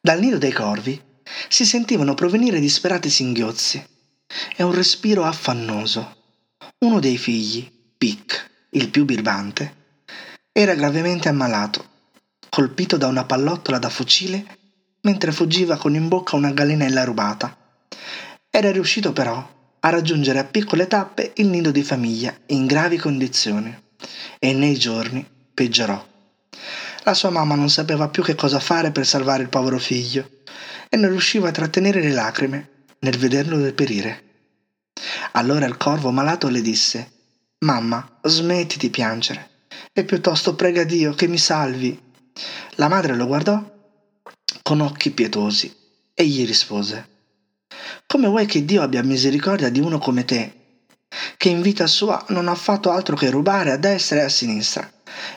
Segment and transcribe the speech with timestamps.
[0.00, 1.00] Dal nido dei corvi
[1.48, 3.84] si sentivano provenire disperati singhiozzi
[4.56, 6.16] e un respiro affannoso.
[6.78, 9.74] Uno dei figli, Pic, il più birbante,
[10.52, 11.84] era gravemente ammalato,
[12.48, 14.56] colpito da una pallottola da fucile
[15.02, 17.56] mentre fuggiva con in bocca una gallinella rubata.
[18.50, 23.76] Era riuscito però a raggiungere a piccole tappe il nido di famiglia in gravi condizioni
[24.38, 25.24] e nei giorni
[25.54, 26.07] peggiorò.
[27.04, 30.28] La sua mamma non sapeva più che cosa fare per salvare il povero figlio
[30.88, 34.24] e non riusciva a trattenere le lacrime nel vederlo deperire.
[35.32, 37.12] Allora il corvo malato le disse
[37.60, 39.50] Mamma, smetti di piangere
[39.92, 41.98] e piuttosto prega Dio che mi salvi.
[42.76, 43.76] La madre lo guardò
[44.62, 45.74] con occhi pietosi
[46.14, 47.08] e gli rispose
[48.06, 50.54] Come vuoi che Dio abbia misericordia di uno come te,
[51.36, 54.90] che in vita sua non ha fatto altro che rubare a destra e a sinistra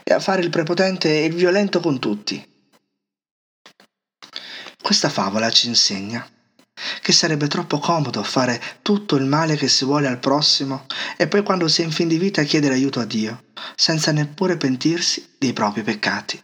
[0.03, 2.45] e a fare il prepotente e il violento con tutti?
[4.81, 6.27] Questa favola ci insegna
[7.01, 10.85] che sarebbe troppo comodo fare tutto il male che si vuole al prossimo
[11.17, 13.43] e poi quando si è in fin di vita chiedere aiuto a Dio,
[13.75, 16.41] senza neppure pentirsi dei propri peccati.